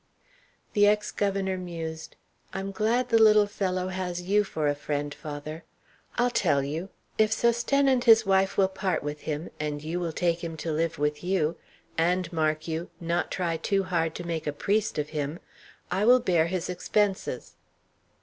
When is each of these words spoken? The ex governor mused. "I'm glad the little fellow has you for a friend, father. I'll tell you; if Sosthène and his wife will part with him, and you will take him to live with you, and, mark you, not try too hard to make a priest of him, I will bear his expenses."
The 0.73 0.87
ex 0.87 1.11
governor 1.11 1.59
mused. 1.59 2.15
"I'm 2.53 2.71
glad 2.71 3.09
the 3.09 3.21
little 3.21 3.45
fellow 3.45 3.89
has 3.89 4.23
you 4.23 4.43
for 4.43 4.67
a 4.67 4.73
friend, 4.73 5.13
father. 5.13 5.63
I'll 6.15 6.31
tell 6.31 6.63
you; 6.63 6.89
if 7.19 7.29
Sosthène 7.29 7.87
and 7.87 8.03
his 8.03 8.25
wife 8.25 8.57
will 8.57 8.67
part 8.67 9.03
with 9.03 9.21
him, 9.29 9.51
and 9.59 9.83
you 9.83 9.99
will 9.99 10.11
take 10.11 10.43
him 10.43 10.57
to 10.57 10.71
live 10.71 10.97
with 10.97 11.23
you, 11.23 11.55
and, 11.99 12.33
mark 12.33 12.67
you, 12.67 12.89
not 12.99 13.29
try 13.29 13.57
too 13.57 13.83
hard 13.83 14.15
to 14.15 14.25
make 14.25 14.47
a 14.47 14.53
priest 14.53 14.97
of 14.97 15.09
him, 15.09 15.37
I 15.91 16.03
will 16.05 16.19
bear 16.19 16.47
his 16.47 16.67
expenses." 16.67 17.53